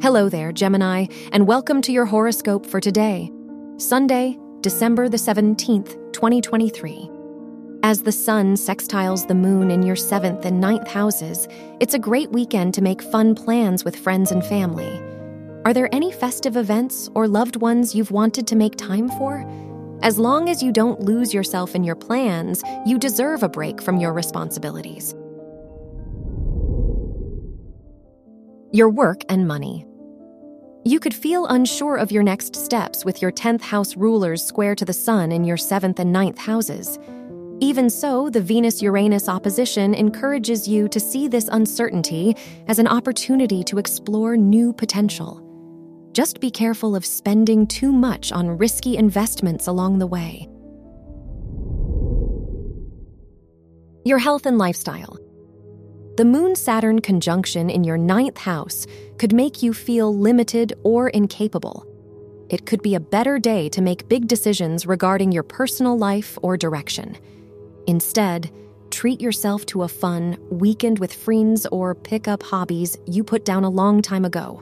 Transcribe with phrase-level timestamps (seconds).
[0.00, 3.32] Hello there, Gemini, and welcome to your horoscope for today,
[3.78, 7.10] Sunday, December the 17th, 2023.
[7.82, 11.48] As the sun sextiles the moon in your seventh and ninth houses,
[11.80, 15.02] it's a great weekend to make fun plans with friends and family.
[15.64, 19.44] Are there any festive events or loved ones you've wanted to make time for?
[20.04, 23.96] As long as you don't lose yourself in your plans, you deserve a break from
[23.96, 25.16] your responsibilities.
[28.70, 29.86] Your work and money.
[30.84, 34.84] You could feel unsure of your next steps with your 10th house rulers square to
[34.84, 36.98] the sun in your 7th and ninth houses.
[37.60, 42.36] Even so, the Venus Uranus opposition encourages you to see this uncertainty
[42.66, 45.42] as an opportunity to explore new potential.
[46.12, 50.46] Just be careful of spending too much on risky investments along the way.
[54.04, 55.16] Your health and lifestyle.
[56.18, 58.88] The Moon Saturn conjunction in your ninth house
[59.18, 61.86] could make you feel limited or incapable.
[62.50, 66.56] It could be a better day to make big decisions regarding your personal life or
[66.56, 67.16] direction.
[67.86, 68.50] Instead,
[68.90, 73.62] treat yourself to a fun weekend with friends or pick up hobbies you put down
[73.62, 74.60] a long time ago.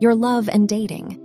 [0.00, 1.18] Your love and dating.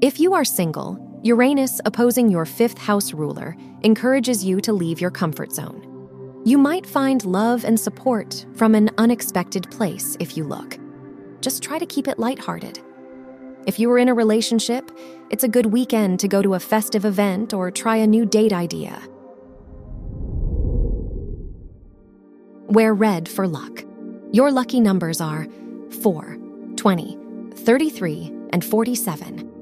[0.00, 5.12] If you are single, Uranus opposing your fifth house ruler encourages you to leave your
[5.12, 5.88] comfort zone.
[6.44, 10.78] You might find love and support from an unexpected place if you look.
[11.40, 12.80] Just try to keep it lighthearted.
[13.68, 14.90] If you are in a relationship,
[15.30, 18.52] it's a good weekend to go to a festive event or try a new date
[18.52, 19.00] idea.
[22.66, 23.84] Wear red for luck.
[24.32, 25.46] Your lucky numbers are
[26.02, 26.36] 4,
[26.74, 27.16] 20,
[27.54, 29.61] 33, and 47.